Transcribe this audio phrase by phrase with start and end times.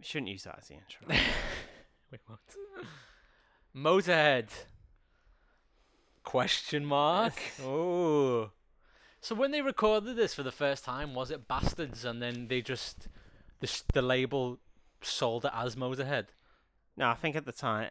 [0.00, 1.06] Shouldn't use that as the intro.
[2.10, 2.40] We won't.
[3.76, 4.46] Motorhead.
[6.24, 7.34] Question mark.
[7.62, 8.50] oh.
[9.20, 12.62] So when they recorded this for the first time, was it Bastards, and then they
[12.62, 13.08] just
[13.60, 14.58] the the label
[15.02, 16.26] sold it as Motorhead?
[16.96, 17.90] no, I think at the time,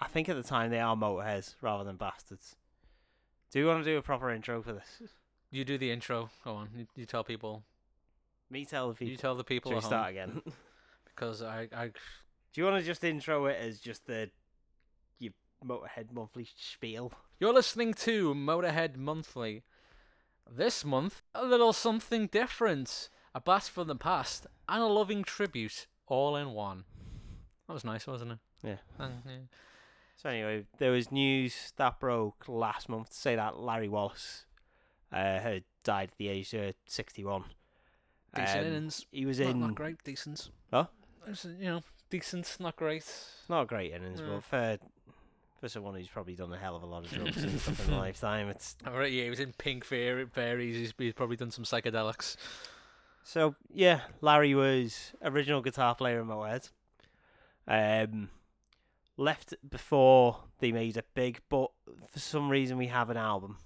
[0.00, 2.56] I think at the time they are Motorheads rather than bastards.
[3.52, 5.02] Do you want to do a proper intro for this?
[5.50, 6.30] You do the intro.
[6.44, 6.68] Go on.
[6.76, 7.64] You, you tell people.
[8.48, 9.10] Me tell the people.
[9.10, 10.42] You tell the people Shall we start again?
[11.20, 11.90] do because I I
[12.54, 14.30] you want to just intro it as just the
[15.18, 15.32] your
[15.64, 17.12] Motorhead monthly spiel?
[17.38, 19.62] You're listening to Motorhead Monthly.
[20.50, 23.08] This month, a little something different.
[23.34, 26.84] A blast from the past and a loving tribute all in one.
[27.68, 28.38] That was nice, wasn't it?
[28.64, 28.76] Yeah.
[28.98, 29.32] Uh, yeah.
[30.16, 34.44] So anyway, there was news that broke last month to say that Larry Wallis
[35.12, 37.44] uh, had died at the age of 61.
[38.34, 39.06] Decent Um, innings.
[39.12, 40.50] He was Not, in not great, decent.
[40.72, 40.86] Huh?
[41.26, 43.04] It's, You know, decent, not great.
[43.48, 44.26] not a great innings, Yeah.
[44.26, 44.78] but for
[45.60, 47.92] for someone who's probably done a hell of a lot of drugs and stuff in
[47.94, 50.74] a lifetime, it's Alright, yeah, he was in Pink Fair, Fairies.
[50.74, 52.36] He's, he's probably done some psychedelics.
[53.24, 54.00] so yeah.
[54.22, 56.70] Larry was original guitar player in Motorhead.
[57.68, 58.30] Um,
[59.18, 61.70] left before they made it big, but
[62.08, 63.58] for some reason we have an album,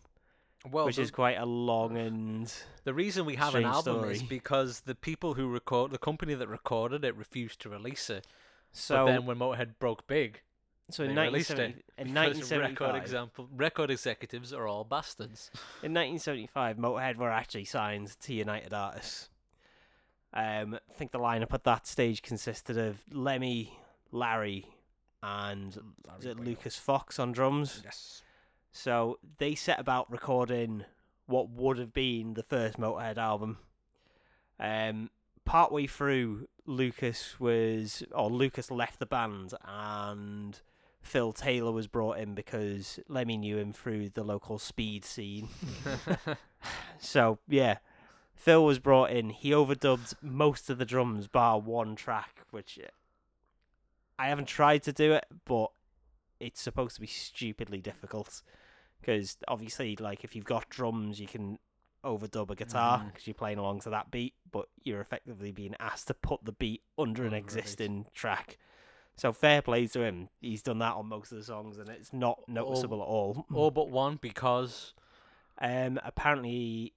[0.70, 2.52] Well, which the, is quite a long and
[2.84, 6.48] the reason we have an album is because the people who record, the company that
[6.48, 8.26] recorded it refused to release it.
[8.72, 10.40] so but then when Motorhead broke big,
[10.90, 15.50] so in they released 1970, in 1975, record example, record executives are all bastards.
[15.82, 19.28] In 1975, Motorhead were actually signed to United Artists.
[20.34, 23.78] Um, I think the lineup at that stage consisted of Lemmy,
[24.12, 24.66] Larry,
[25.22, 25.78] and
[26.16, 27.80] was it Lucas Fox on drums.
[27.84, 28.22] Yes.
[28.76, 30.84] So they set about recording
[31.26, 33.58] what would have been the first Motorhead album.
[34.58, 35.10] Um,
[35.44, 40.60] partway through, Lucas was, or Lucas left the band, and
[41.00, 45.48] Phil Taylor was brought in because Lemmy knew him through the local speed scene.
[46.98, 47.78] So yeah,
[48.34, 49.30] Phil was brought in.
[49.30, 52.88] He overdubbed most of the drums bar one track, which uh,
[54.18, 55.70] I haven't tried to do it, but
[56.40, 58.42] it's supposed to be stupidly difficult
[59.04, 61.58] because obviously, like if you've got drums, you can
[62.04, 66.06] overdub a guitar because you're playing along to that beat, but you're effectively being asked
[66.08, 68.58] to put the beat under an Under existing track.
[69.16, 70.28] So fair play to him.
[70.40, 73.46] He's done that on most of the songs, and it's not noticeable at all.
[73.54, 74.92] all but one because
[75.60, 76.92] Um, apparently,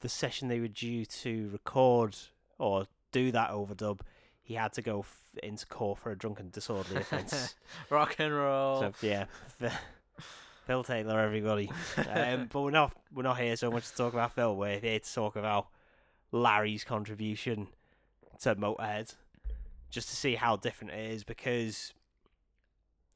[0.00, 2.16] the session they were due to record
[2.58, 4.00] or do that overdub,
[4.42, 7.56] he had to go f- into court for a drunken disorderly offence.
[7.90, 8.80] rock and roll.
[8.80, 9.24] so yeah,
[10.68, 11.70] Phil Taylor, everybody.
[11.96, 14.54] Um, but we're not we're not here so much to talk about Phil.
[14.54, 15.68] We're here to talk about
[16.30, 17.68] Larry's contribution
[18.42, 19.14] to Motorhead,
[19.88, 21.94] just to see how different it is because,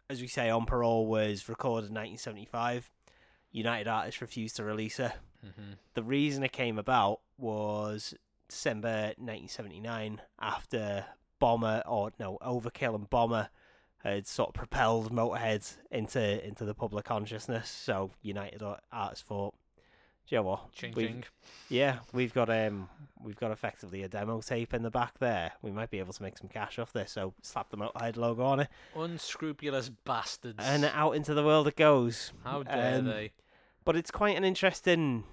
[0.08, 2.91] as we say, On Parole was recorded in 1975.
[3.50, 5.12] United Artists refused to release it.
[5.44, 5.76] Mhm.
[5.92, 8.14] The reason it came about was
[8.48, 11.04] December 1979 after
[11.38, 13.50] Bomber or no Overkill and Bomber
[14.02, 17.68] had sort of propelled Motorhead into into the public consciousness.
[17.70, 19.54] So United Ar- Artists thought,
[20.28, 20.72] "Do you know what?
[20.72, 21.22] Ching We've-.
[21.68, 22.88] Yeah, we've got um
[23.22, 25.52] we've got effectively a demo tape in the back there.
[25.62, 27.12] We might be able to make some cash off this.
[27.12, 30.58] So slap the Motorhead logo on it, Unscrupulous bastards.
[30.60, 32.32] and out into the world it goes.
[32.44, 33.32] How dare um, they?
[33.84, 35.24] but it's quite an interesting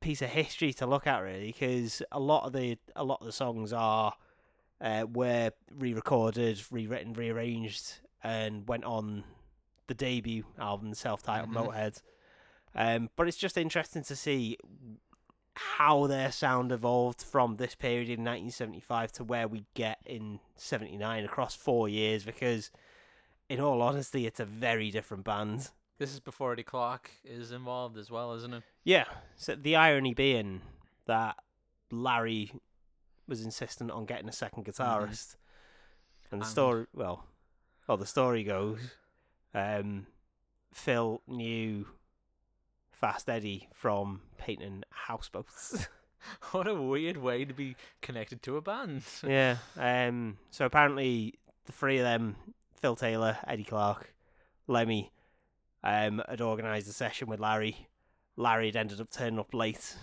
[0.00, 3.26] piece of history to look at really because a lot of the a lot of
[3.26, 4.12] the songs are
[4.82, 9.24] uh, were re-recorded rewritten rearranged and went on
[9.86, 11.66] the debut album the self-titled Mhm.
[11.72, 12.02] motorhead
[12.74, 14.56] um, but it's just interesting to see
[15.54, 21.24] how their sound evolved from this period in 1975 to where we get in 79
[21.24, 22.70] across four years because
[23.50, 27.96] in all honesty it's a very different band This is before Eddie Clarke is involved
[27.98, 28.62] as well, isn't it?
[28.82, 29.04] Yeah.
[29.36, 30.62] So the irony being
[31.06, 31.36] that
[31.92, 32.50] Larry
[33.26, 35.36] was insistent on getting a second guitarist,
[36.30, 37.26] and the And- story, well,
[37.86, 38.80] well, the story goes,
[39.54, 40.06] um,
[40.72, 41.86] Phil knew
[42.92, 45.88] Fast Eddie from painting houseboats.
[46.52, 49.02] What a weird way to be connected to a band.
[49.26, 49.56] yeah.
[49.76, 50.38] Um.
[50.50, 51.34] So apparently,
[51.64, 52.36] the three of them,
[52.80, 54.14] Phil Taylor, Eddie Clarke,
[54.68, 55.10] Lemmy,
[55.82, 57.88] um, had organised a session with Larry.
[58.36, 59.96] Larry had ended up turning up late.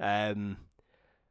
[0.00, 0.56] Um,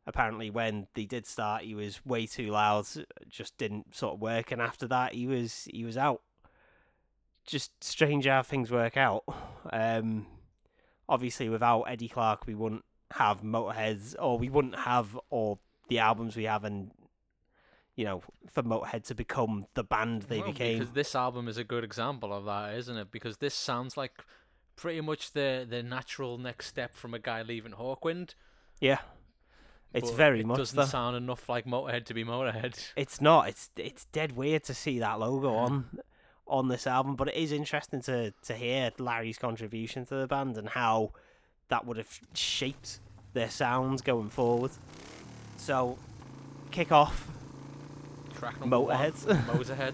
[0.10, 2.86] apparently, when they did start, he was way too loud.
[3.30, 4.52] Just didn't sort of work.
[4.52, 6.22] And after that, he was he was out.
[7.46, 9.24] Just strange how things work out.
[9.72, 10.28] Um,
[11.08, 16.36] obviously, without Eddie Clarke, we wouldn't have Motorheads, or we wouldn't have all the albums
[16.36, 16.92] we have, and
[17.96, 20.80] you know, for Motorhead to become the band they Well, became.
[20.80, 23.12] Because this album is a good example of that, isn't it?
[23.12, 24.24] Because this sounds like
[24.76, 28.36] pretty much the the natural next step from a guy leaving Hawkwind.
[28.80, 29.00] Yeah,
[29.94, 30.86] it's very it much doesn't though.
[30.86, 32.80] sound enough like Motorhead to be Motorhead.
[32.96, 33.50] It's not.
[33.50, 36.00] It's it's dead weird to see that logo on
[36.48, 40.58] on this album, but it is interesting to to hear Larry's contribution to the band
[40.58, 41.12] and how
[41.70, 43.00] that would have shaped
[43.34, 44.72] their sounds going forward.
[45.58, 45.98] So,
[46.72, 47.28] kick off.
[48.38, 49.26] Track number one, Motorheads.
[49.46, 49.94] Motorhead.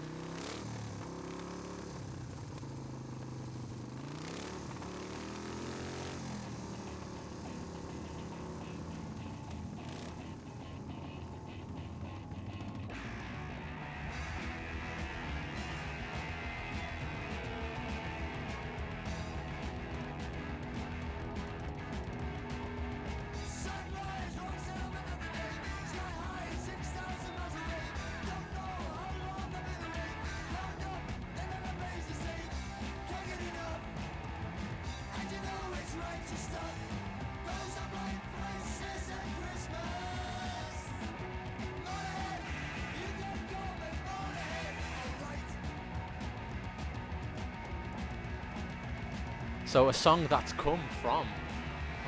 [49.76, 51.26] So a song that's come from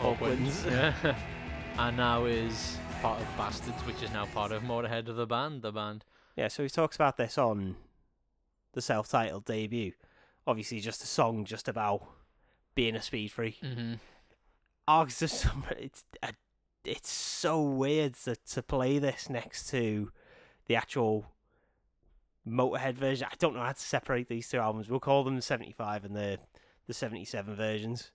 [0.00, 0.64] Hawkwinds.
[0.70, 0.94] yeah,
[1.78, 5.60] and now is part of Bastards, which is now part of Motorhead of the band.
[5.60, 6.02] The band.
[6.34, 7.76] Yeah, so he talks about this on
[8.72, 9.92] the self-titled debut.
[10.46, 12.08] Obviously, just a song just about
[12.74, 13.60] being a speed freak.
[13.60, 13.96] Mm-hmm.
[14.88, 16.32] Args some, it's a,
[16.86, 20.10] it's so weird to to play this next to
[20.68, 21.26] the actual
[22.48, 23.28] Motorhead version.
[23.30, 24.88] I don't know how to separate these two albums.
[24.88, 26.38] We'll call them the 75 and the
[26.88, 28.10] the 77 versions.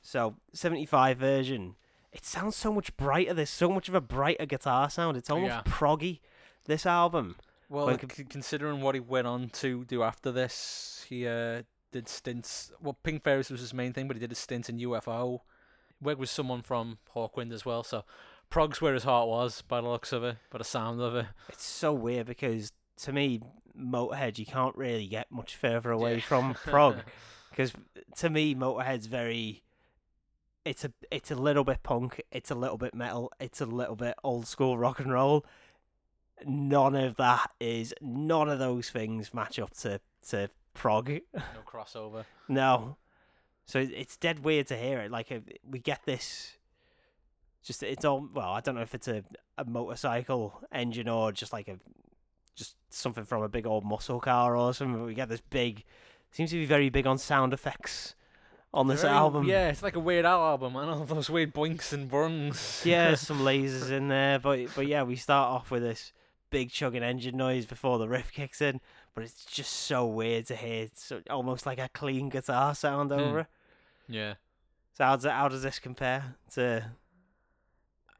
[0.00, 1.74] So, 75 version,
[2.12, 3.34] it sounds so much brighter.
[3.34, 5.16] There's so much of a brighter guitar sound.
[5.16, 5.62] It's almost Yeah.
[5.64, 6.20] proggy
[6.66, 7.36] this album.
[7.68, 12.08] Well, When c- considering what he went on to do after this, he uh, did
[12.08, 12.70] stints.
[12.80, 15.40] Well, Pink Fairies was his main thing, but he did a stint in UFO.
[16.00, 18.04] Worked was someone from Hawkwind as well, so
[18.50, 21.26] prog's where his heart was, by the looks of it, by the sound of it.
[21.48, 23.40] It's so weird because to me,
[23.76, 26.20] Motorhead, you can't really get much further away Yeah.
[26.20, 26.98] from prog.
[27.56, 27.72] Because
[28.16, 29.62] to me Motorhead's very
[30.64, 33.96] it's a it's a little bit punk, it's a little bit metal, it's a little
[33.96, 35.44] bit old school rock and roll.
[36.44, 41.08] None of that is none of those things match up to to prog.
[41.08, 41.20] no
[41.66, 42.24] crossover.
[42.48, 42.96] No.
[43.64, 45.10] So it's dead weird to hear it.
[45.10, 46.56] Like uh, we get this
[47.62, 49.24] just it's all well, I don't know if it's a,
[49.56, 51.78] a motorcycle engine or just like a
[52.54, 55.04] just something from a big old muscle car or something.
[55.04, 55.84] We get this big
[56.36, 58.14] seems to be very big on sound effects
[58.74, 59.46] on this Very- album.
[59.48, 62.82] Yeah, it's like a Weird Al album, and all those weird boinks and bungs.
[62.84, 66.12] yeah, some lasers in there, but but yeah, we start off with this
[66.50, 68.80] big chugging engine noise before the riff kicks in,
[69.14, 70.82] but it's just so weird to hear.
[70.84, 73.18] It's almost like a clean guitar sound Hmm.
[73.18, 73.46] over it.
[74.08, 74.34] yeah.
[74.92, 76.90] So how does, how does this compare to?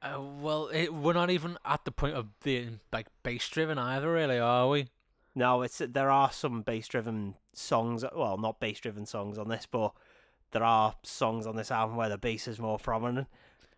[0.02, 4.12] Uh, well, it, we're not even at the point of being like bass driven either,
[4.12, 4.88] really, are we?
[5.36, 8.04] No, it's there are some bass driven songs.
[8.16, 9.92] Well, not bass driven songs on this, but
[10.52, 13.28] there are songs on this album where the bass is more prominent.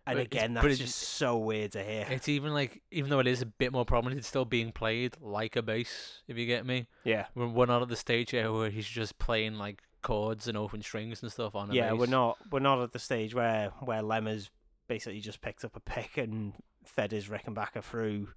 [0.07, 2.07] And But again, that's just so weird to hear.
[2.09, 5.17] It's even like, even though it is a bit more prominent, it's still being played
[5.21, 6.23] like a bass.
[6.29, 9.19] If you get me, yeah, we're, we're not at the stage yet where he's just
[9.19, 12.81] playing like chords and open strings and stuff on a yeah, we're not we're not
[12.81, 14.49] at the stage where where Lemmy's
[14.87, 16.53] basically just picked up a pick and
[16.85, 18.29] fed his Rickenbacker through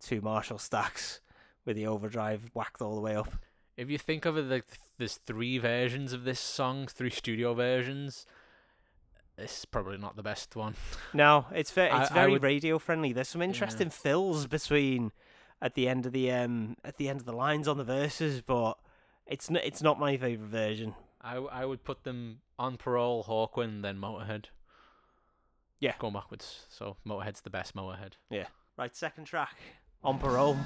[0.00, 1.20] two Marshall stacks
[1.64, 3.28] with the overdrive whacked all the way up.
[3.76, 4.64] If you think of it, like
[4.98, 8.26] there's three versions of this song, three studio versions.
[9.36, 10.74] This is probably not the best one.
[11.14, 13.12] No, it's ve- it's I very would- radio friendly.
[13.12, 13.48] There's some Yeah.
[13.48, 15.12] interesting fills between
[15.62, 18.40] at the end of the um at the end of the lines on the verses,
[18.40, 18.74] but
[19.26, 20.94] it's n- it's not my favorite version.
[21.20, 24.46] I, w- I would put them on parole, Hawkwind, then Motorhead.
[25.80, 25.94] Yeah.
[26.00, 26.64] Going backwards.
[26.68, 28.14] So Motorhead's the best Motorhead.
[28.30, 28.46] Yeah.
[28.76, 29.56] Right, second track
[30.02, 30.56] on parole.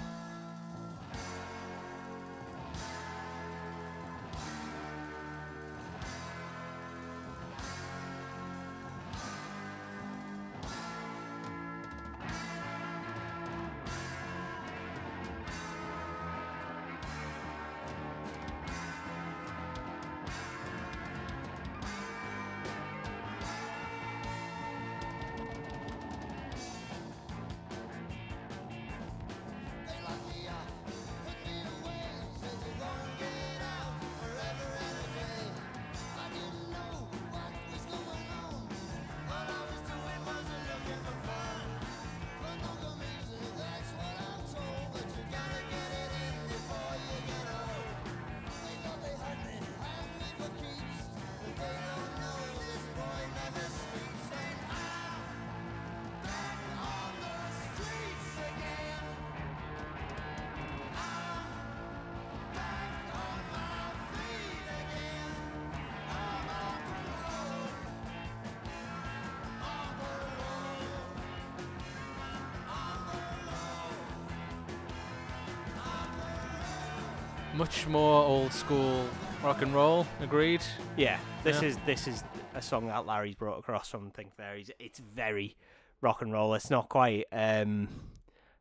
[77.55, 79.07] Much more old school
[79.43, 80.07] rock and roll.
[80.21, 80.63] Agreed.
[80.97, 81.69] Yeah, this Yeah.
[81.69, 84.71] is this is a song that Larry's brought across from Pink Fairies.
[84.79, 85.57] It's very
[86.01, 86.55] rock and roll.
[86.55, 87.89] It's not quite um,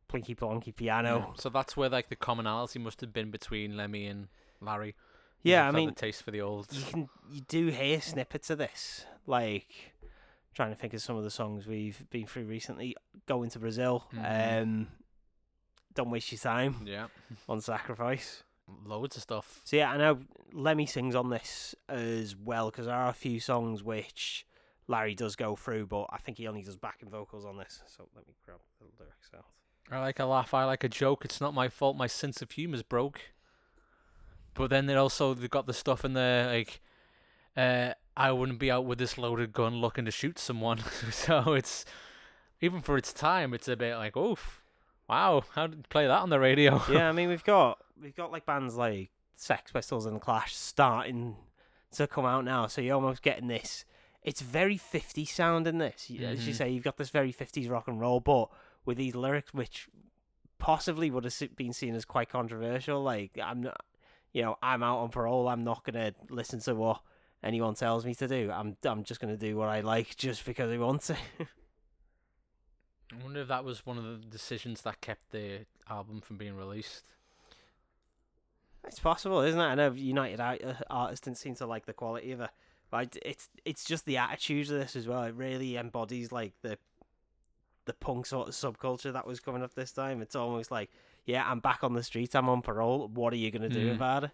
[0.09, 1.33] plinky plonky piano.
[1.37, 4.27] So that's where like the commonality must have been between Lemmy and
[4.59, 4.95] Larry.
[5.41, 6.67] Yeah, I mean, the taste for the old.
[6.71, 9.05] you can you do hear snippets of this.
[9.25, 9.93] Like
[10.53, 12.97] trying to think of some of the songs we've been through recently.
[13.25, 14.05] Going to Brazil.
[14.13, 14.61] Mhm.
[14.63, 14.87] Um,
[15.93, 17.07] Don't waste your time Yeah,
[17.49, 18.43] on Sacrifice.
[18.85, 19.61] Loads of stuff.
[19.63, 20.19] So yeah, I know
[20.53, 24.45] Lemmy sings on this as well because there are a few songs which
[24.87, 27.81] Larry does go through, but I think he only does backing vocals on this.
[27.87, 29.45] So let me grab the lyrics out.
[29.91, 30.53] I like a laugh.
[30.53, 31.25] I like a joke.
[31.25, 31.97] It's not my fault.
[31.97, 33.21] My sense of humor's broke.
[34.53, 36.81] But then they also they got the stuff in there like,
[37.55, 40.79] uh, I wouldn't be out with this loaded gun looking to shoot someone.
[41.11, 41.85] so it's
[42.59, 44.61] even for its time, it's a bit like, oof,
[45.09, 46.81] wow, how did you play that on the radio?
[46.91, 51.35] yeah, I mean we've got we've got like bands like Sex Pistols and Clash starting
[51.93, 53.85] to come out now, so you're almost getting this.
[54.23, 56.07] It's very 50s sound in this.
[56.09, 56.57] Y- As you Mhm.
[56.57, 58.49] say, you've got this very 50s rock and roll, but
[58.85, 59.89] with these lyrics, which
[60.57, 63.01] possibly would have been seen as quite controversial.
[63.01, 63.83] Like I'm not,
[64.31, 65.47] you know, I'm out on parole.
[65.47, 67.01] I'm not gonna listen to what
[67.43, 68.51] anyone tells me to do.
[68.51, 71.17] I'm I'm just gonna do what I like just because I want to.
[73.13, 76.55] I wonder if that was one of the decisions that kept the album from being
[76.55, 77.03] released.
[78.87, 79.63] It's possible, isn't it?
[79.63, 80.55] I know United uh,
[80.89, 82.49] artists didn't seem to like the quality of it,
[82.89, 85.23] but it's it's just the attitude of this as well.
[85.23, 86.77] It really embodies like the
[87.85, 90.21] the punk sort of subculture that was coming up this time.
[90.21, 90.89] It's almost like,
[91.25, 92.35] yeah, I'm back on the streets.
[92.35, 93.07] I'm on parole.
[93.07, 93.95] What are you gonna do Mm.
[93.95, 94.31] about it?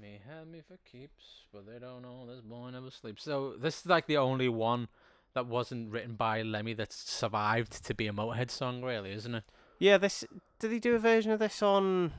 [0.00, 3.22] Me, had me for keeps, but they don't know this boy never sleeps.
[3.22, 4.88] So this is like the only one
[5.32, 9.44] that wasn't written by Lemmy that's survived to be a Motorhead song, really, isn't it?
[9.78, 10.24] Yeah, this
[10.58, 12.12] did he do a version of this on?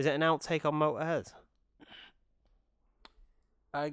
[0.00, 1.30] Is it an outtake on Motorhead?
[3.74, 3.92] I,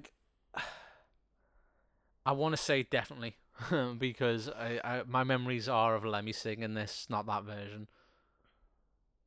[2.26, 3.36] I want to say definitely
[3.98, 7.90] because I, I my memories are of Lemmy singing this, not that version.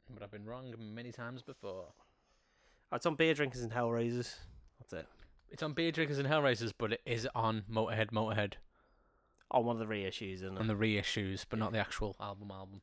[0.09, 1.89] But I've been wrong many times before.
[2.91, 4.37] Oh, it's on Beer Drinkers and Hellraisers.
[4.79, 5.07] That's it.
[5.51, 8.55] It's on Beer Drinkers and Hellraisers, but it is on Motorhead, Motorhead,
[9.51, 10.61] On one of the reissues, isn't it?
[10.61, 12.81] on the reissues, but not the actual album album.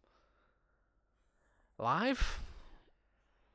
[1.79, 2.41] Live?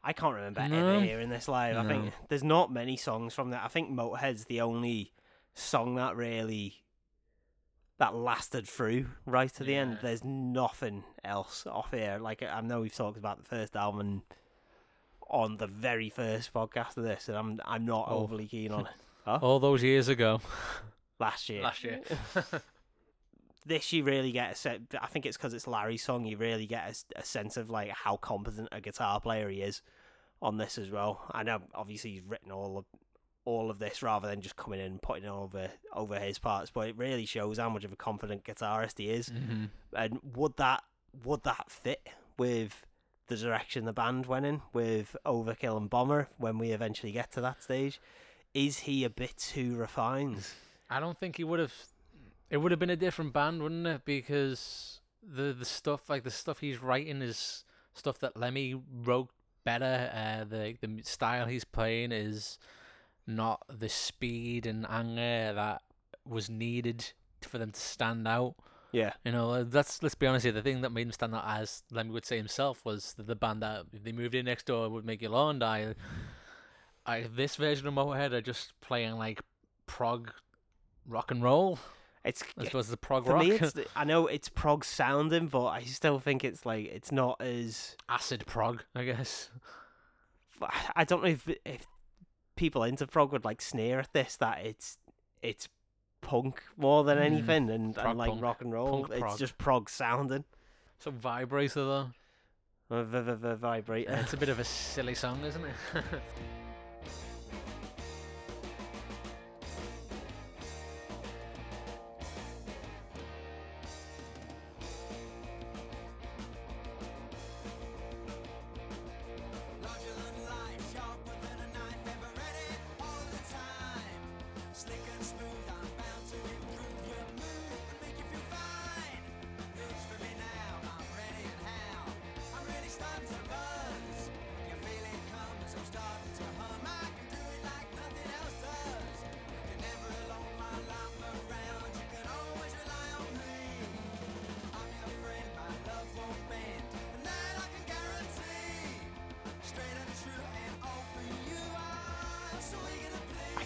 [0.04, 0.76] I can't remember No.
[0.94, 1.76] ever hearing this live.
[1.76, 3.62] I think there's not many songs from that.
[3.64, 5.12] I think Motorhead's the only
[5.54, 6.82] song that really
[7.98, 9.98] that lasted through right to the end.
[10.02, 12.18] There's nothing else off here.
[12.20, 14.22] Like I know we've talked about the first album
[15.30, 18.18] on the very first podcast of this, and I'm I'm not Oh.
[18.18, 18.92] overly keen on it.
[19.42, 20.40] All those years ago.
[21.20, 22.00] Last year, Last year.
[23.66, 24.80] this you really get a set.
[25.00, 26.24] I think it's because it's Larry's song.
[26.24, 29.82] You really get a sense of like how competent a guitar player he is
[30.40, 31.24] on this as well.
[31.30, 32.84] I know obviously he's written all of
[33.44, 36.70] all of this rather than just coming in and putting it over over his parts,
[36.70, 39.28] but it really shows how much of a confident guitarist he is.
[39.28, 39.64] hmm
[39.94, 40.82] And would that
[41.24, 42.84] would that fit with
[43.28, 47.40] the direction the band went in with Overkill and Bomber when we eventually get to
[47.40, 48.00] that stage?
[48.54, 50.46] Is he a bit too refined?
[50.90, 51.72] I don't think he would have.
[52.52, 54.04] It would have been a different band, wouldn't it?
[54.04, 59.30] Because the the stuff like the stuff he's writing is stuff that Lemmy wrote
[59.64, 60.10] better.
[60.14, 62.58] Uh, the the style he's playing is
[63.26, 65.80] not the speed and anger that
[66.28, 68.54] was needed for them to stand out.
[68.92, 69.14] Yeah.
[69.24, 70.52] You know, uh, that's let's be honest here.
[70.52, 73.34] The thing that made him stand out, as Lemmy would say himself, was that the
[73.34, 75.94] band that if they moved in next door would make your lawn die.
[77.06, 79.40] I, this version of Motorhead are just playing like
[79.86, 80.32] prog
[81.08, 81.78] rock and roll.
[82.24, 85.66] It's I suppose the prog For rock, me, it's I know it's prog sounding, but
[85.66, 87.96] I still think it's like it's not as.
[88.08, 89.50] acid prog, I guess.
[90.94, 91.86] I don't know if if
[92.54, 94.98] people into prog would like sneer at this that it's
[95.42, 95.68] it's
[96.20, 98.42] punk more than Mm, anything, and, and like punk.
[98.42, 98.90] rock and roll.
[99.02, 99.38] Punk it's prog.
[99.38, 100.44] just prog sounding.
[101.00, 102.06] So vibrator though,
[102.90, 104.06] v- v- v- vibrate.
[104.08, 104.64] it's a bit of a
[104.94, 105.74] silly song, isn't it?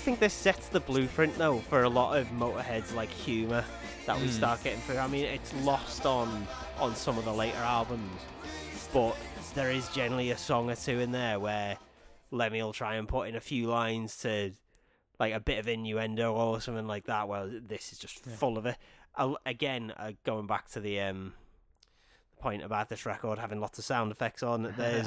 [0.07, 3.65] think this sets the blueprint though for a lot of Motorhead's like humor
[4.07, 4.31] that we Mm.
[4.31, 4.99] start getting through.
[4.99, 6.47] I mean, it's lost on
[6.79, 8.21] on some of the later albums,
[8.93, 9.17] but
[9.55, 11.77] there is generally a song or two in there where
[12.31, 14.53] Lemmy will try and put in a few lines to
[15.19, 17.27] like a bit of innuendo or something like that.
[17.27, 18.37] Well, this is just Yeah.
[18.37, 18.77] full of it.
[19.17, 21.33] I'll, again, uh, going back to the um,
[22.39, 25.07] point about this record having lots of sound effects on, there's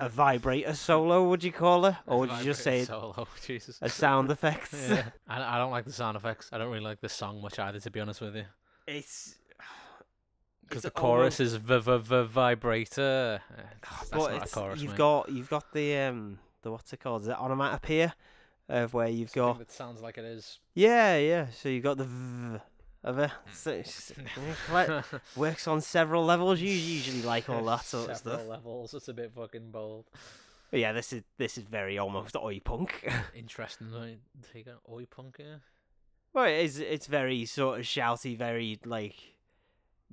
[0.00, 1.28] a vibrator solo.
[1.28, 3.26] Would you call it, or would you just say solo?
[3.46, 3.78] Jesus.
[3.82, 4.72] a sound effects?
[4.88, 5.04] Yeah.
[5.28, 6.48] I, I don't like the sound effects.
[6.52, 8.44] I don't really like the song much either, to be honest with you.
[8.86, 9.34] It's
[10.68, 13.40] Because the chorus is v v v vibrator.
[13.82, 14.98] That's but not a chorus, you've mate.
[14.98, 17.22] got you've got the um the what's it called?
[17.22, 18.14] Is it onomatopoeia?
[18.68, 20.60] Of where you've Something got that sounds like it is.
[20.74, 21.46] yeah yeah.
[21.50, 22.58] So you've got the v
[23.04, 23.30] of it.
[23.52, 25.02] So
[25.36, 26.60] works on several levels.
[26.60, 28.32] You usually like all that sort of stuff.
[28.32, 28.50] Several stuff.
[28.50, 28.94] levels.
[28.94, 30.04] It's a bit fucking bold.
[30.70, 33.06] But yeah, this is this is very almost oi punk.
[33.34, 33.92] Interesting.
[33.92, 34.18] Right?
[34.52, 35.60] Take an oi punk here.
[36.32, 36.78] well, it is.
[36.78, 39.16] It's very sort of shouty, very like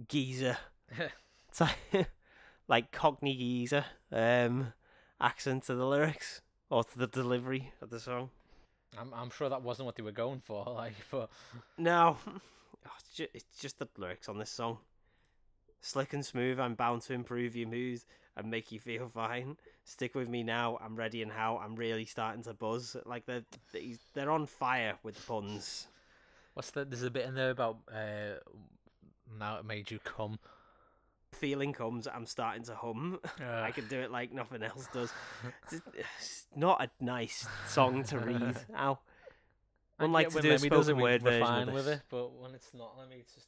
[0.08, 0.58] geezer.
[1.50, 2.08] It's like,
[2.68, 4.74] like Cockney geezer um,
[5.20, 8.30] accent to the lyrics or to the delivery of the song.
[8.98, 10.66] I'm I'm sure that wasn't what they were going for.
[10.76, 11.30] Like, but
[11.78, 14.78] No, Oh, it's, just, it's just the lyrics on this song.
[15.82, 18.02] Slick and smooth, I'm bound to improve your mood
[18.38, 19.58] and make you feel fine.
[19.84, 22.96] Stick with me now, I'm ready and how I'm really starting to buzz.
[23.06, 25.88] Like they're they- they're on fire with the puns.
[26.54, 26.86] what's the?
[26.86, 28.40] There's a bit in there about uh,
[29.38, 30.40] now it made you come.
[31.34, 33.20] Feeling comes, I'm starting to hum.
[33.40, 35.12] I Uh, can do it like nothing else does.
[35.72, 38.58] It's, it's not a nice song to read.
[38.76, 39.00] Ow.
[40.00, 42.34] I Unlike to do Lemmy does it, spoken we- word version fine with it, but
[42.34, 43.48] when it's not, Lemmy, it's just.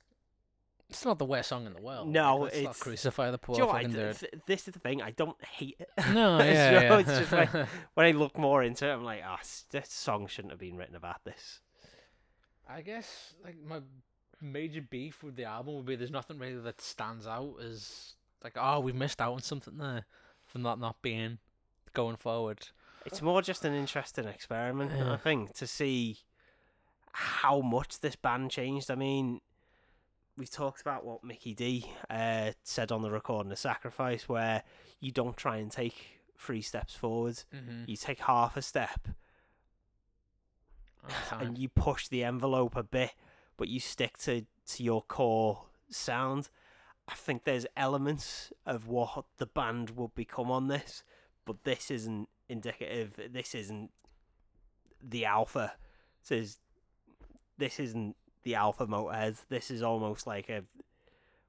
[0.90, 2.10] It's not the worst song in the world.
[2.10, 4.80] No, like, let's not crucify the poor Do you know I- th- this is the
[4.80, 5.02] thing.
[5.02, 5.90] I don't hate it.
[6.14, 6.98] No, So yeah, yeah.
[7.00, 7.52] it's just like-
[7.94, 10.76] when I look more into it, I'm like, ah, s this song shouldn't have been
[10.78, 11.62] written about this.
[12.70, 13.80] I guess like my
[14.42, 18.58] major beef with the album would be there's nothing really that stands out as like
[18.60, 20.06] oh we missed out on something there
[20.46, 21.38] from that not being
[21.94, 22.68] going forward.
[23.06, 25.14] It's more just an interesting experiment, Yeah.
[25.14, 26.20] I think, to see
[27.14, 28.92] how much this band changed.
[28.92, 29.42] I mean,
[30.38, 34.64] we've talked about what Mikkey Dee uh, said on the recording of Sacrifice, where
[35.00, 37.84] you don't try and take three steps forward, Mm-hmm.
[37.88, 39.08] you take half a step
[41.40, 43.12] and you push the envelope a bit,
[43.58, 46.50] but you stick to, to your core sound.
[47.08, 51.04] I think there's elements of what the band will become on this,
[51.46, 53.20] but this isn't indicative.
[53.32, 53.92] This isn't
[55.02, 55.74] the alpha.
[56.22, 56.58] This is
[57.58, 59.38] this isn't the alpha Motorhead.
[59.50, 60.64] This is almost like a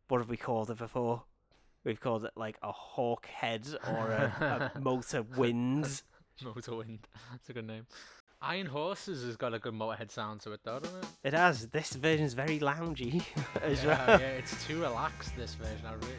[0.09, 1.23] what have we called it before?
[1.85, 6.03] We've called it like a hawk head or a, a motor wind.
[6.43, 7.01] Motorwind.
[7.31, 7.87] That's a good name.
[8.43, 11.07] Iron Horses has got a good Motorhead sound to it, though, doesn't it?
[11.23, 11.69] It has.
[11.69, 13.23] This version's very loungy
[13.63, 14.21] as yeah, well.
[14.21, 15.37] yeah, it's too relaxed.
[15.37, 16.17] This version, I really.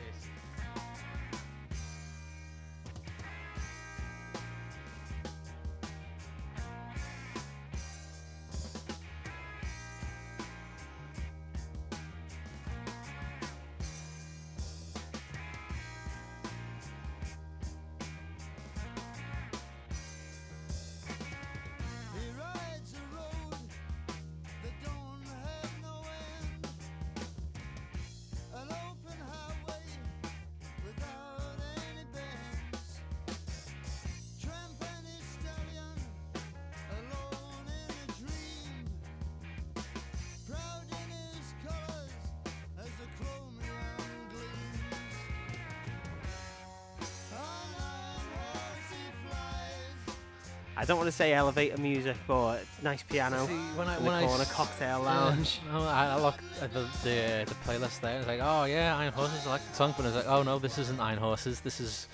[50.75, 54.21] I don't want to say elevator music, but nice piano See, when I in when
[54.21, 55.59] the corner, cocktail yeah, lounge.
[55.71, 58.17] no, I, I looked at the, the uh, the playlist there.
[58.17, 59.45] It's like, oh yeah, Iron Horses.
[59.45, 61.62] I like the song, but it's like, oh no, this isn't Iron Horses.
[61.62, 62.07] This is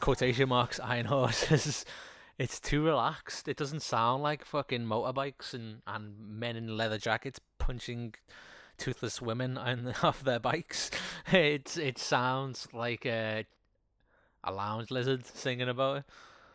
[0.00, 1.86] quotation marks Iron Horses.
[2.38, 3.48] it's too relaxed.
[3.48, 8.14] It doesn't sound like fucking motorbikes and and men in leather jackets punching
[8.76, 10.90] toothless women on off their bikes.
[11.32, 13.46] It it sounds like a
[14.44, 16.04] a lounge lizard singing about it.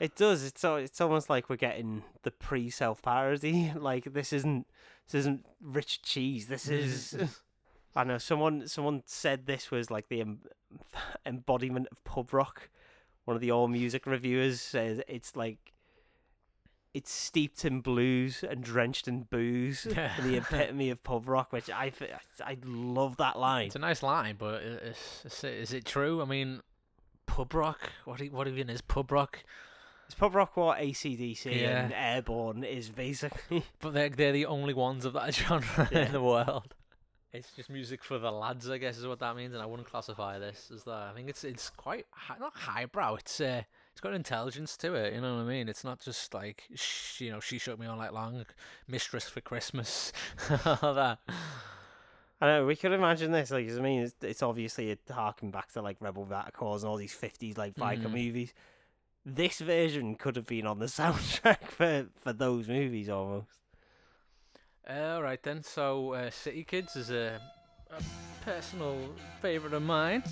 [0.02, 0.44] It does.
[0.44, 3.72] It's it's almost like we're getting the pre self parody.
[3.80, 4.66] Like this isn't
[5.06, 6.48] this isn't rich cheese.
[6.48, 6.72] This mm.
[6.72, 7.16] is.
[7.96, 10.42] I know someone someone said this was like the em-
[11.26, 12.70] embodiment of pub rock.
[13.26, 15.74] One of the all music reviewers says it's like
[16.96, 19.84] it's steeped in blues and drenched in booze.
[19.84, 21.92] the epitome of pub rock, which I
[22.44, 23.68] I love that line.
[23.68, 26.24] It's a nice line, but is, is, it, is it true?
[26.24, 26.62] I mean,
[27.28, 27.92] pub rock.
[28.06, 29.44] What what even is pub rock?
[30.12, 33.63] It's pub rock what ACDC and Airborne is basically.
[33.80, 36.08] But they're they're the only ones of that genre Yeah.
[36.08, 36.76] in the world.
[37.32, 39.88] It's just music for the lads, I guess, is what that means, and I wouldn't
[39.89, 40.91] classify this as that.
[40.91, 43.15] I think it's it's quite hi- not highbrow.
[43.15, 43.62] It's uh,
[43.93, 45.13] it's got intelligence to it.
[45.13, 45.69] You know what I mean?
[45.69, 48.45] It's not just like sh- you know she shook me all night long,
[48.89, 50.12] mistress for Christmas,
[50.65, 51.19] all that.
[52.41, 53.50] I know we could imagine this.
[53.50, 56.84] Like, 'cause I mean, it's, it's obviously a harking back to like Rebel Vat Cause
[56.84, 58.12] and all these fifties like biker Mhm.
[58.12, 58.54] movies.
[59.26, 63.60] This version could have been on the soundtrack for for those movies almost.
[64.90, 65.64] All right then.
[65.64, 67.40] So uh, City Kids is a,
[67.92, 68.04] a
[68.44, 68.98] personal
[69.42, 70.24] favorite of mine.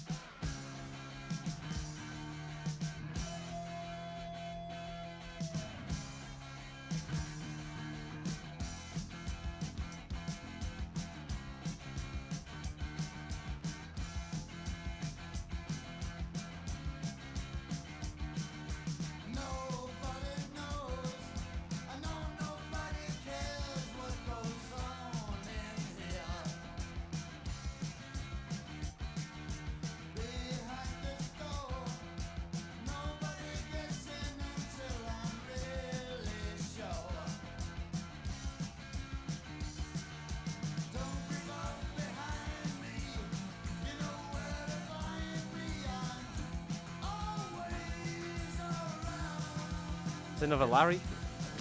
[50.39, 51.01] It's another Larry.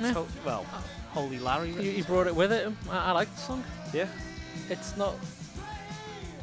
[0.01, 0.12] Yeah.
[0.47, 0.85] Well, oh.
[1.11, 1.71] Holy Larry.
[1.73, 2.73] You, you brought it with it.
[2.88, 3.64] I, I like the song.
[3.93, 4.07] Yeah.
[4.71, 5.17] It's not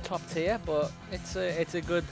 [0.03, 2.03] top tier, but it's a it's a good.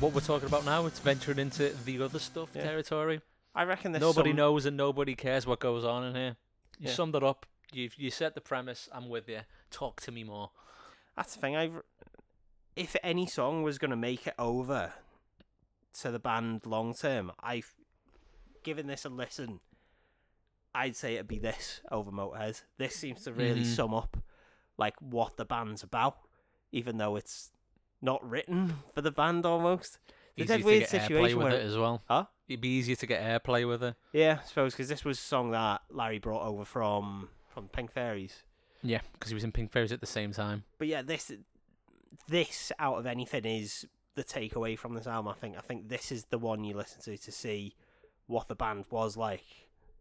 [0.00, 2.64] What we're talking about now, it's venturing into the other stuff Yeah.
[2.64, 3.20] territory.
[3.54, 6.36] I reckon there's Nobody some- knows and nobody cares what goes on in here.
[6.80, 6.94] You Yeah.
[6.94, 7.46] summed it up.
[7.72, 8.88] You you set the premise.
[8.92, 9.42] I'm with you.
[9.70, 10.50] Talk to me more.
[11.14, 11.54] That's the thing.
[11.56, 11.70] I,
[12.74, 14.92] if any song was gonna make it over
[16.00, 17.72] to the band long term, I've
[18.62, 19.60] given this a listen.
[20.74, 22.62] I'd say it'd be this over Motorhead.
[22.78, 23.66] This seems to really Mhm.
[23.76, 24.16] sum up
[24.78, 26.18] like what the band's about,
[26.72, 27.52] even though it's
[28.00, 29.98] not written for the band almost.
[30.34, 32.02] It's a weird get situation with where it as well.
[32.08, 32.26] Huh?
[32.48, 33.96] It'd be easier to get airplay with it.
[34.12, 37.92] yeah, I suppose because this was a song that Larry brought over from from Pink
[37.92, 38.42] Fairies.
[38.82, 40.64] Yeah, because he was in Pink Fairies at the same time.
[40.78, 41.30] But yeah, this
[42.28, 45.28] this out of anything is the takeaway from this album.
[45.30, 45.56] I think.
[45.56, 47.76] I think this is the one you listen to to see
[48.26, 49.44] what the band was like,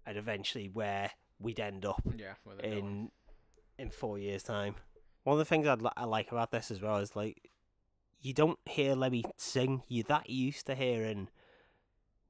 [0.05, 3.11] and eventually where we'd end up Yeah, in
[3.77, 4.75] in four years' time.
[5.23, 7.49] One of the things I'd li- I like about this as well is like
[8.21, 9.83] you don't hear Lemmy sing.
[9.87, 11.29] You're that used to hearing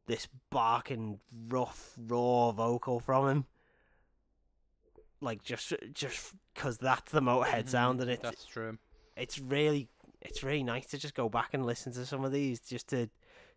[0.08, 3.46] this barking, rough, raw vocal from him.
[5.20, 7.68] Like just just because that's the Motorhead mm-hmm.
[7.68, 8.78] sound, and it's That's true.
[9.16, 9.90] it's really
[10.22, 13.10] it's really nice to just go back and listen to some of these just to,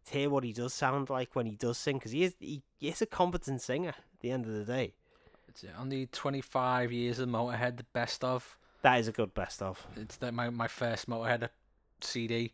[0.07, 2.63] to hear what he does sound like when he does sing because he is he,
[2.79, 4.93] he is a competent singer at the end of the day
[5.49, 8.57] It's only 25 years of Motorhead, the best of.
[8.83, 11.49] that is a good best of It's the, my my first Motorhead
[12.01, 12.53] CD.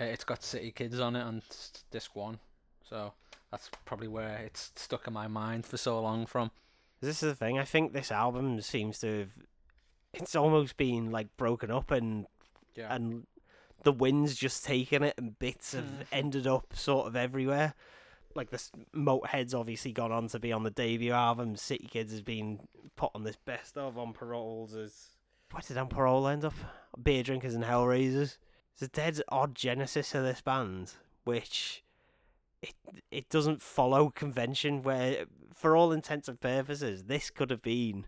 [0.00, 1.42] Uh, It's got City Kids on it on
[1.90, 2.38] disc one,
[2.88, 3.12] so
[3.50, 6.24] that's probably where it's stuck in my mind for so long.
[6.26, 6.50] From
[7.00, 9.30] this is the thing i think this album seems to have
[10.12, 12.26] it's almost been like broken up and
[12.76, 13.26] yeah, and
[13.82, 16.06] the wind's just taken it and bits have Mm.
[16.12, 17.74] ended up sort of everywhere.
[18.34, 21.56] Like this Motorhead's obviously gone on to be on the debut album.
[21.56, 25.08] City Kids has been put on this best of on paroles as
[25.50, 26.54] what did on parole end up?
[27.02, 28.38] Beer drinkers and hellraisers.
[28.72, 30.92] It's a dead odd genesis of this band
[31.24, 31.82] which
[32.62, 32.74] it
[33.10, 38.06] it doesn't follow convention where for all intents and purposes this could have been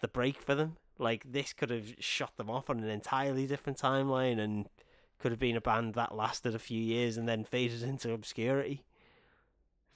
[0.00, 3.78] the break for them like this could have shot them off on an entirely different
[3.78, 4.68] timeline and
[5.18, 8.84] could have been a band that lasted a few years and then faded into obscurity.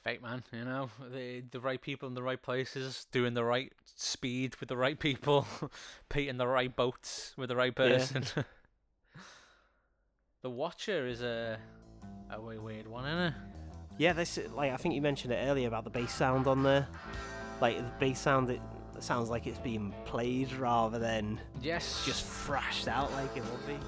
[0.03, 3.73] fate man, you know, the the right people in the right places, doing the right
[3.97, 5.47] speed with the right people,
[6.09, 7.99] painting the right boats with the right Yeah.
[7.99, 8.25] person.
[10.43, 11.59] the Watcher is a
[12.31, 13.35] a way weird one, isn't it?
[13.99, 16.87] Yeah, this like I think you mentioned it earlier about the bass sound on there.
[17.61, 18.61] Like the bass sound, it
[19.03, 23.79] sounds like it's being played rather than Yes, just thrashed out like it would be.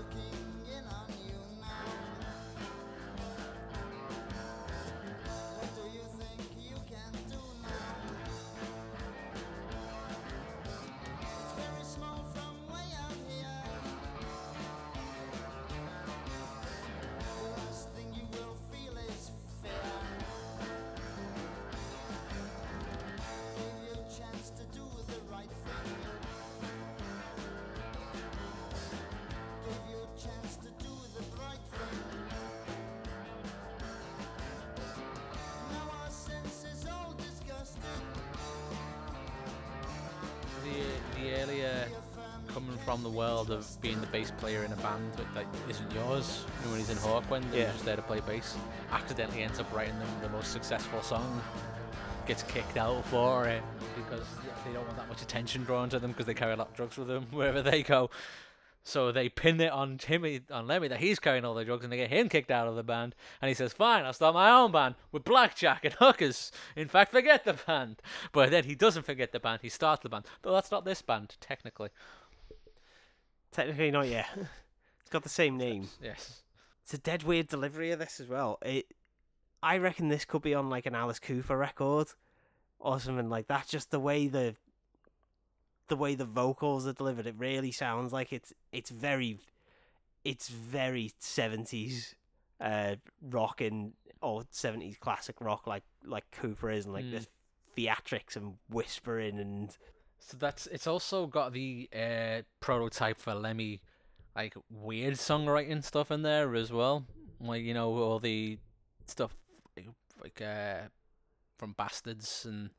[41.48, 41.86] Uh,
[42.84, 46.44] from the world of being the bass player in a band that, isn't yours.
[46.60, 47.64] You know, when he's in Hawkwind and Yeah.
[47.66, 48.56] he's just there to play bass,
[48.90, 51.40] accidentally ends up writing them the most successful song,
[52.26, 53.62] gets kicked out for it
[53.94, 54.24] because
[54.64, 56.74] they don't want that much attention drawn to them because they carry a lot of
[56.74, 58.10] drugs with them wherever they go.
[58.86, 61.92] So they pin it on Timmy, on Lemmy, that he's carrying all the drugs, and
[61.92, 63.16] they get him kicked out of the band.
[63.42, 66.52] And he says, "Fine, I'll start my own band with blackjack and hookers.
[66.76, 69.58] In fact, forget the band." But then he doesn't forget the band.
[69.62, 71.88] He starts the band, though that's not this band technically.
[73.50, 74.28] Technically not yet.
[75.00, 75.88] It's got the same name.
[76.02, 76.42] Yes.
[76.82, 78.58] It's a dead weird delivery of this as well.
[78.60, 78.92] It,
[79.62, 82.08] I reckon this could be on like an Alice Cooper record,
[82.80, 83.68] or something like that.
[83.68, 84.56] Just the way the,
[85.88, 89.38] the way the vocals are delivered, it really sounds like it's it's very,
[90.24, 92.14] it's very seventies,
[92.60, 97.10] uh, rock and or seventies classic rock like like Cooper is, and like Mm.
[97.12, 97.28] this
[97.76, 99.76] theatrics and whispering and
[100.18, 103.80] So that's it's also got the uh, prototype for Lemmy,
[104.34, 107.04] like weird songwriting stuff in there as well.
[107.40, 108.58] Like you know all the
[109.06, 109.36] stuff
[109.76, 109.88] like,
[110.22, 110.88] like uh,
[111.58, 112.70] from Bastards and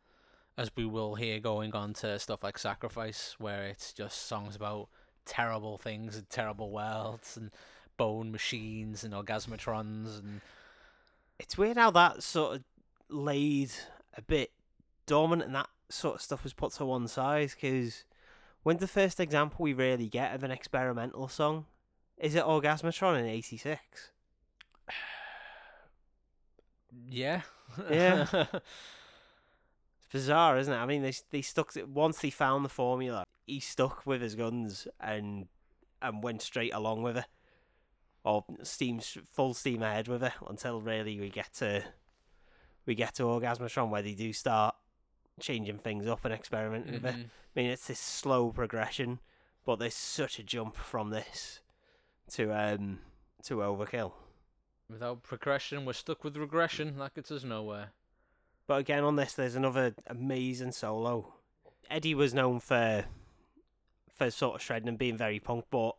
[0.57, 4.89] as we will hear going on to stuff like Sacrifice, where it's just songs about
[5.25, 7.51] terrible things and terrible worlds and
[7.97, 10.39] bone machines and orgasmatrons and
[11.39, 12.63] it's weird how that sort of
[13.09, 13.71] laid
[14.15, 14.51] a bit
[15.05, 18.03] dormant and that sort of stuff was put to one side because
[18.63, 21.65] when's the first example we really get of an experimental song?
[22.17, 24.11] Is it Orgasmatron in '86?
[27.09, 27.41] yeah,
[27.89, 28.45] Yeah.
[30.07, 30.77] It's bizarre, isn't it?
[30.77, 33.23] I mean, they they stuck to, once they found the formula.
[33.45, 35.47] He stuck with his guns and
[36.01, 37.25] and went straight along with it,
[38.23, 41.83] or steam full steam ahead with it until really we get to
[42.85, 44.75] we get to Orgasmatron where they do start
[45.39, 47.15] changing things up and experimenting with it.
[47.15, 47.23] Mhm.
[47.25, 49.19] I mean, it's this slow progression,
[49.65, 51.61] but there's such a jump from this
[52.31, 52.99] to um
[53.43, 54.13] to Overkill.
[54.89, 56.97] Without progression, we're stuck with regression.
[56.97, 57.91] That gets us nowhere.
[58.67, 61.33] But again, on this, there's another amazing solo.
[61.89, 63.05] Eddie was known for
[64.13, 65.93] for sort of shredding and being very punk, but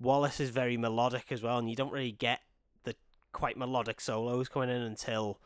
[0.00, 2.40] Wallis is very melodic as well, and you don't really get
[2.84, 2.94] the
[3.32, 5.40] quite melodic solos coming in until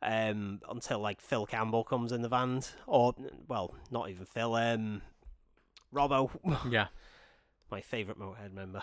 [0.00, 3.14] um until like Phil Campbell comes in the band, or
[3.48, 5.02] well, not even Phil, um,
[5.92, 6.30] Robbo,
[6.70, 6.86] Yeah.
[7.70, 8.82] my favourite Motorhead member.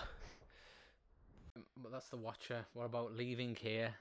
[1.82, 2.66] But that's the Watcher.
[2.74, 3.96] What about leaving here?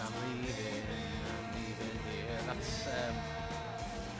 [0.00, 0.82] I'm leaving,
[1.28, 2.38] I'm leaving here.
[2.46, 3.14] That's um,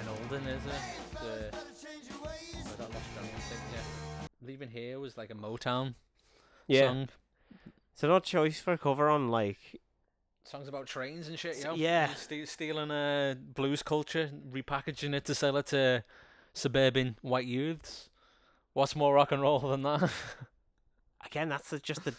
[0.00, 0.72] an olden, is it?
[1.12, 2.66] The, Better change your ways.
[2.66, 3.04] oh, that Lost
[3.48, 4.26] thing, yeah.
[4.46, 5.94] Leaving here was like a Motown
[6.66, 7.08] Yeah, song.
[7.92, 9.58] it's an odd choice for a cover on like
[10.44, 11.74] Songs about trains and shit, you know?
[11.74, 12.14] yeah.
[12.14, 16.02] Ste- stealing uh, blues culture, repackaging it to sell it to
[16.54, 18.08] suburban white youths.
[18.72, 20.10] What's more rock and roll than that?
[21.26, 21.50] again.
[21.50, 22.14] That's just the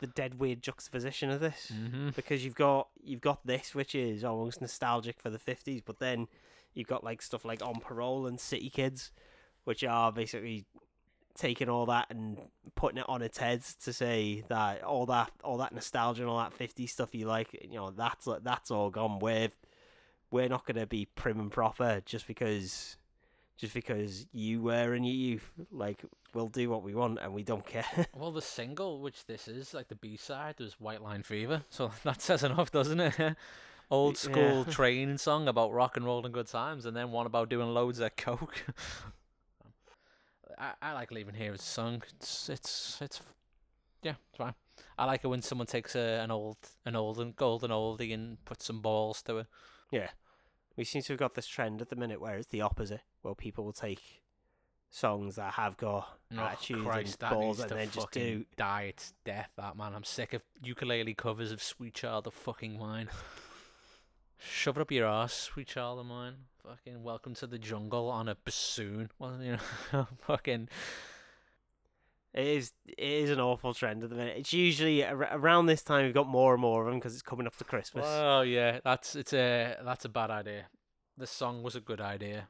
[0.00, 1.72] the dead weird juxtaposition of this.
[1.74, 2.10] mm-hmm.
[2.10, 6.28] because you've got you've got this which is almost nostalgic for the 50s but then
[6.74, 9.10] you've got like stuff like on parole and city kids
[9.64, 10.66] which are basically
[11.34, 12.38] taking all that and
[12.74, 16.38] putting it on its head to say that all that all that nostalgia and all
[16.38, 19.50] that 50s stuff you like you know that's that's all gone we're
[20.30, 22.96] we're not going to be prim and proper just because
[23.56, 26.04] just because you were in your youth like
[26.36, 29.72] we'll do what we want and we don't care Well, the single, which this is,
[29.72, 31.62] like the B side, was White Line Fever.
[31.70, 33.36] So that says enough, doesn't it?
[33.90, 34.72] Old school yeah.
[34.72, 38.00] train song about rock and roll and good times, and then one about doing loads
[38.00, 38.64] of coke.
[40.58, 42.02] I, I like leaving here as a song.
[42.16, 43.20] It's it's it's
[44.02, 44.54] yeah, it's fine.
[44.98, 48.44] I like it when someone takes a, an old an old and golden oldie and
[48.44, 49.46] puts some balls to it.
[49.92, 50.08] Yeah.
[50.76, 53.36] We seem to have got this trend at the minute where it's the opposite, where
[53.36, 54.22] people will take
[54.90, 58.44] songs that have got Oh, attitude Christ, and balls and then just do.
[58.56, 59.50] die its death.
[59.56, 63.08] That man, I'm sick of ukulele covers of "Sweet Child of Fucking Mine."
[64.38, 66.34] Shove it up your ass, sweet child of mine.
[66.62, 69.10] Fucking welcome to the jungle on a bassoon.
[69.18, 69.56] Well, you
[69.92, 70.68] know, fucking.
[72.34, 74.36] It is it is an awful trend at the minute.
[74.36, 77.22] It's usually ar- around this time we've got more and more of them because it's
[77.22, 78.04] coming up to Christmas.
[78.06, 80.66] Oh yeah, that's it's a that's a bad idea.
[81.16, 82.48] This song was a good idea,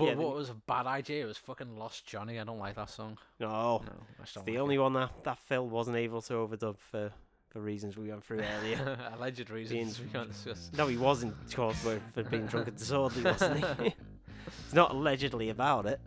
[0.00, 1.24] but Yeah, the- what was a bad idea?
[1.24, 2.38] It was fucking Lost Johnny.
[2.40, 3.18] I don't like that song.
[3.38, 7.12] No, No, it's the like only one that that Phil wasn't able to overdub for
[7.50, 8.98] for reasons we went through earlier.
[9.14, 10.70] Alleged reasons we can't discuss.
[10.76, 13.88] no, he wasn't, of course, for, for being drunk and disorderly, wasn't he?
[14.64, 16.00] He's not allegedly about it.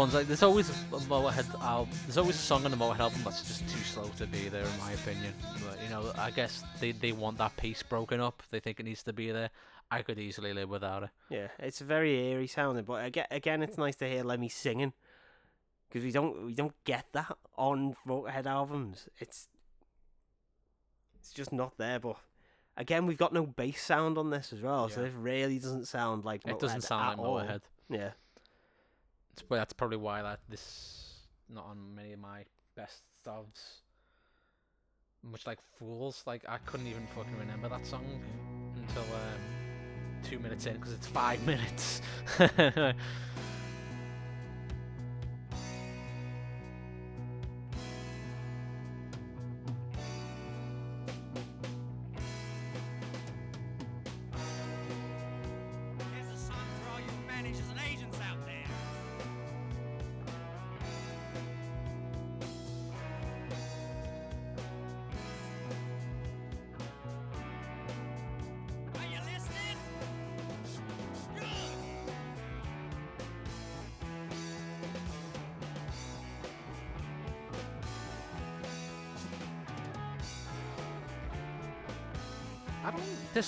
[0.00, 1.94] Ones like there's always a Motorhead album.
[2.06, 4.64] There's always a song on the Motorhead album that's just too slow to be there,
[4.64, 5.32] in my opinion.
[5.64, 8.42] But you know, I guess they they want that piece broken up.
[8.50, 9.50] They think it needs to be there.
[9.90, 11.10] I could easily live without it.
[11.28, 14.92] Yeah, it's very eerie sounding, but again, again, it's nice to hear Lemmy singing
[15.88, 19.08] because we don't we don't get that on Motorhead albums.
[19.18, 19.48] It's
[21.20, 21.98] it's just not there.
[22.00, 22.16] But
[22.76, 25.08] again, we've got no bass sound on this as well, so Yeah.
[25.08, 27.40] it really doesn't sound like Motorhead It doesn't sound like all.
[27.40, 27.60] Motorhead.
[27.90, 28.10] Yeah,
[29.48, 31.00] but that's probably why that this
[31.48, 32.44] not on many of my
[32.76, 33.80] best ofs.
[35.22, 38.22] Much like Fools, like I couldn't even fucking remember that song
[38.76, 42.00] until um, two minutes in because it's five minutes.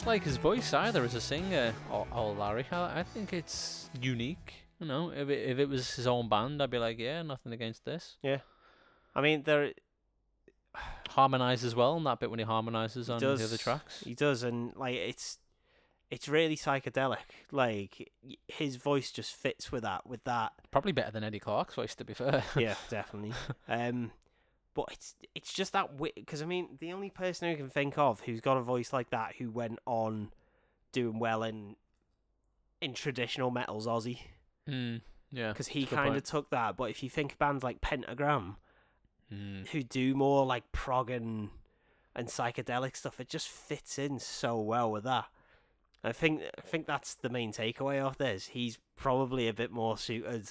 [0.03, 2.67] Dislike his voice either as a singer, or, or Larry.
[2.73, 4.53] I, I think it's unique.
[4.81, 7.53] You know, if it, if it was his own band, I'd be like, yeah, nothing
[7.53, 8.17] against this.
[8.21, 8.39] Yeah,
[9.15, 9.71] I mean there
[11.11, 14.03] Harmonise as well, and that bit when he harmonises on does the other tracks.
[14.05, 15.39] He does, and like it's
[16.11, 17.19] it's really psychedelic.
[17.53, 18.11] Like
[18.49, 20.05] his voice just fits with that.
[20.05, 22.43] With that, Probably better than Eddie Clarke's voice, to be fair.
[22.57, 23.35] yeah, definitely.
[23.69, 24.11] Um,
[24.75, 28.21] but it's it's just that because I mean the only person who can think of
[28.21, 30.31] who's got a voice like that who went on
[30.93, 31.77] doing well in
[32.81, 34.19] in traditional metal's Ozzy
[34.69, 35.49] mm, yeah.
[35.49, 36.77] because he that's a good kind of took that.
[36.77, 38.57] But if you think bands like Pentagram
[39.33, 39.67] Mm.
[39.69, 41.51] who do more like prog and
[42.15, 45.27] and psychedelic stuff, it just fits in so well with that.
[46.05, 48.49] I think I think that's the main takeaway of this.
[48.49, 50.51] He's probably a bit more suited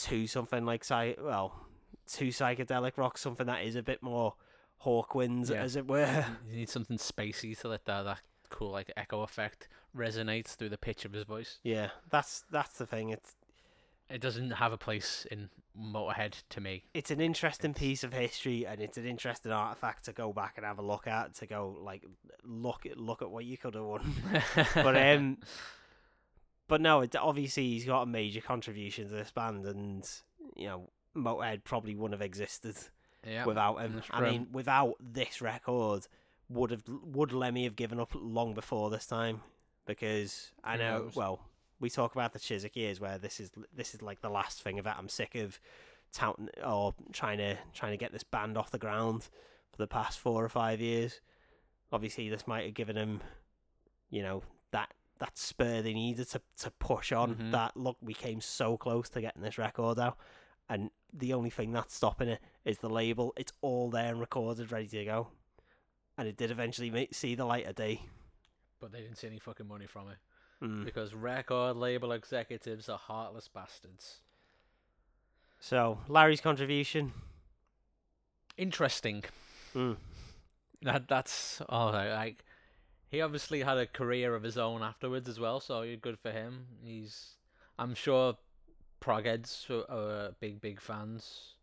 [0.00, 1.66] to something like psy well,
[2.12, 4.34] to psychedelic rock, something that is a bit more
[4.84, 5.62] Hawkwinds, Yeah.
[5.62, 6.26] as it were.
[6.50, 10.78] You need something spacey to let that, that cool like echo effect resonate through the
[10.78, 11.58] pitch of his voice.
[11.62, 13.10] yeah, that's that's the thing.
[13.10, 13.34] It's
[14.10, 16.84] It doesn't have a place in Motorhead to me.
[16.94, 20.64] it's an interesting piece of history and it's an interesting artifact to go back and
[20.64, 21.34] have a look at.
[21.36, 22.04] To go like
[22.44, 24.14] look at look at what you could have won.
[24.74, 25.38] but um,
[26.68, 30.08] but no, it, obviously he's got a major contribution to this band, and
[30.56, 32.76] you know, Motorhead probably wouldn't have existed
[33.26, 33.44] yeah.
[33.44, 34.02] without him.
[34.10, 36.06] I mean, without this record,
[36.48, 39.40] would have would Lemmy have given up long before this time?
[39.86, 41.40] Because I know, well,
[41.80, 44.78] we talk about the Chiswick years where this is this is like the last thing
[44.78, 44.94] of it.
[44.96, 45.60] I'm sick of
[46.12, 49.28] touting or trying to trying to get this band off the ground
[49.70, 51.20] for the past four or five years.
[51.92, 53.20] Obviously, this might have given him,
[54.10, 57.34] you know, that that spur they needed to to push on.
[57.34, 57.50] Mhm.
[57.52, 60.16] That look, we came so close to getting this record out,
[60.68, 63.32] and the only thing that's stopping it is the label.
[63.36, 65.28] It's all there and recorded, ready to go,
[66.18, 68.02] and it did eventually see the light of day.
[68.80, 70.16] but they didn't see any fucking money from it
[70.62, 70.84] Mm.
[70.84, 74.20] because record label executives are heartless bastards.
[75.58, 77.12] So Larry's contribution.
[78.56, 79.24] Interesting.
[79.74, 79.96] Mm.
[80.82, 82.12] That that's all right.
[82.12, 82.44] Like
[83.08, 86.30] he obviously had a career of his own afterwards as well, so you're good for
[86.30, 86.66] him.
[86.82, 87.36] He's,
[87.78, 88.36] I'm sure,
[89.04, 91.54] progheads are, are uh, big big fans.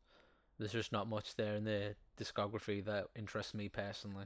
[0.59, 4.25] There's just not much there in the discography that interests me personally.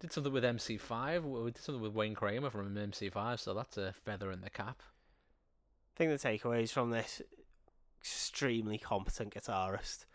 [0.00, 1.22] Did something with MC5.
[1.22, 4.82] We did something with Wayne Kramer from MC5, so that's a feather in the cap.
[4.82, 7.22] I think the takeaways from this
[8.00, 10.06] extremely competent guitarist.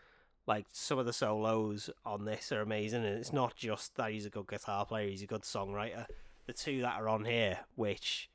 [0.46, 4.26] Like some of the solos on this are amazing, and it's not just that he's
[4.26, 6.06] a good guitar player; he's a good songwriter.
[6.46, 8.28] The two that are on here, which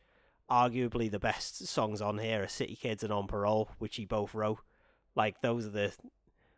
[0.50, 4.34] arguably the best songs on here, are "City Kids" and "On Parole," which he both
[4.34, 4.60] wrote.
[5.16, 5.94] Like those are the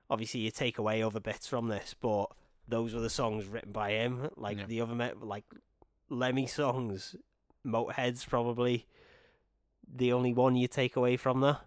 [0.09, 2.27] obviously you take away other bits from this, but
[2.67, 4.29] those were the songs written by him.
[4.35, 4.65] Like Yeah.
[4.65, 5.45] the other like
[6.09, 7.15] Lemmy songs,
[7.65, 8.87] Motorhead's probably
[9.87, 11.61] the only one you take away from that.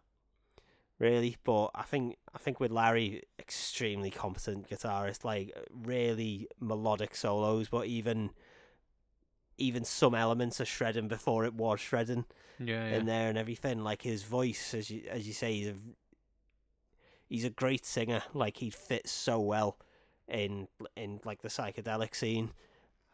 [0.98, 7.68] Really, but I think I think with Larry, extremely competent guitarist, like really melodic solos,
[7.68, 8.30] but even
[9.62, 12.24] even some elements of shredding before it was shredding
[12.58, 13.82] Yeah, in there and everything.
[13.82, 15.74] Like his voice, as you as you say, he's a
[17.28, 18.22] he's a great singer.
[18.34, 19.78] Like he fits so well
[20.28, 22.50] in in like the psychedelic scene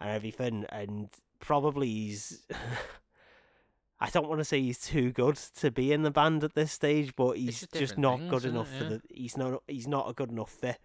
[0.01, 0.67] and everything.
[0.71, 1.09] And
[1.41, 2.43] probably he's.
[4.01, 6.71] I don't want to say he's too good to be in the band at this
[6.71, 8.79] stage, but he's just not things, good enough it?
[8.79, 9.03] for the.
[9.11, 9.63] He's not.
[9.67, 10.79] He's not a good enough fit.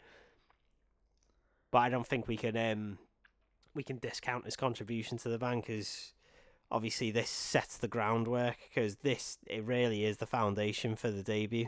[1.70, 2.58] But I don't think we can.
[2.58, 2.98] Um,
[3.76, 6.14] we can discount his contribution to the band because
[6.72, 11.68] obviously this sets the groundwork because this it really is the foundation for the debut.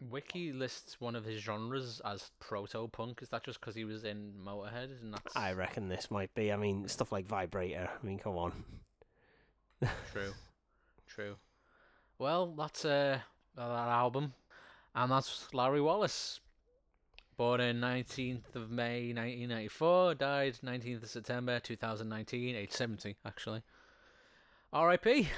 [0.00, 3.20] Wiki lists one of his genres as proto punk.
[3.20, 5.00] Is that just because he was in Motorhead?
[5.02, 6.52] And that's I reckon this might be.
[6.52, 7.88] I mean, stuff like Vibrator.
[7.90, 8.64] I mean, come on.
[10.12, 10.34] True,
[11.06, 11.36] true.
[12.18, 13.20] Well, that's uh,
[13.54, 14.32] that album,
[14.92, 16.40] and that's Larry Wallis.
[17.38, 23.62] Born in 19th of May 1994, died 19th of September 2019, age 70 actually.
[24.72, 25.28] R.I.P.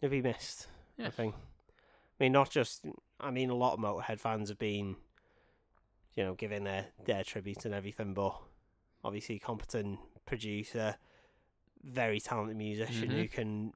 [0.00, 0.68] If he missed,
[1.02, 1.34] I think.
[1.34, 2.84] I mean, not just.
[3.18, 4.94] I mean, a lot of Motorhead fans have been,
[6.14, 8.38] you know, giving their their tribute and everything, but
[9.02, 10.96] obviously, competent producer,
[11.82, 13.32] very talented musician who Mhm.
[13.32, 13.72] can,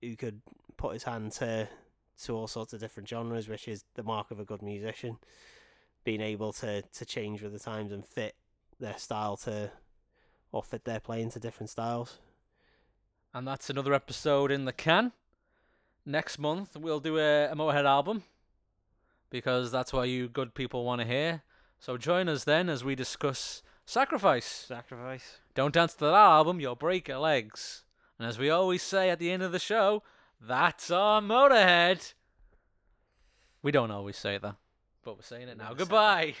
[0.00, 0.42] who could
[0.76, 1.68] put his hand to
[2.22, 5.18] to all sorts of different genres, which is the mark of a good musician.
[6.06, 8.34] Being able to to change with the times and fit
[8.80, 9.70] their style to,
[10.52, 12.18] or fit their playing to different styles.
[13.34, 15.12] And that's another episode in the can.
[16.06, 18.22] Next month we'll do a, a Motorhead album
[19.28, 21.42] because that's what you good people want to hear.
[21.78, 24.46] So join us then as we discuss Sacrifice.
[24.46, 25.38] Sacrifice.
[25.54, 27.84] Don't dance to that album, you'll break your legs.
[28.18, 30.02] And as we always say at the end of the show,
[30.40, 32.14] that's our Motorhead.
[33.62, 34.56] We don't always say that,
[35.06, 35.72] but we're saying it now.
[35.72, 36.34] Goodbye.